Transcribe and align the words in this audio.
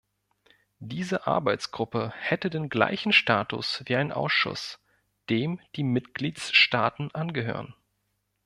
Diese 0.79 1.27
Arbeitsgruppe 1.27 2.11
hätte 2.17 2.49
den 2.49 2.69
gleichen 2.69 3.13
Status 3.13 3.83
wie 3.85 3.95
ein 3.97 4.11
Ausschuss, 4.11 4.79
dem 5.29 5.59
die 5.75 5.83
Mitgliedsstaaten 5.83 7.13
angehören. 7.13 7.75